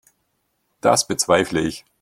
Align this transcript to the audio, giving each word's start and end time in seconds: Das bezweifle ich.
Das 0.81 1.05
bezweifle 1.07 1.59
ich. 1.61 1.85